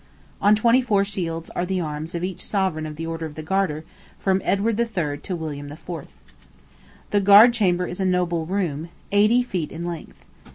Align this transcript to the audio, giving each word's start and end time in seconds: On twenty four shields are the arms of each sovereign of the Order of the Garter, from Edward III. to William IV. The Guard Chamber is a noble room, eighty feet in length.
On 0.41 0.55
twenty 0.55 0.81
four 0.81 1.05
shields 1.05 1.51
are 1.51 1.63
the 1.63 1.79
arms 1.79 2.15
of 2.15 2.23
each 2.23 2.43
sovereign 2.43 2.87
of 2.87 2.95
the 2.95 3.05
Order 3.05 3.27
of 3.27 3.35
the 3.35 3.43
Garter, 3.43 3.85
from 4.17 4.41
Edward 4.43 4.79
III. 4.79 5.19
to 5.19 5.35
William 5.35 5.71
IV. 5.71 5.89
The 7.11 7.21
Guard 7.21 7.53
Chamber 7.53 7.85
is 7.85 7.99
a 7.99 8.05
noble 8.05 8.47
room, 8.47 8.89
eighty 9.11 9.43
feet 9.43 9.71
in 9.71 9.85
length. 9.85 10.25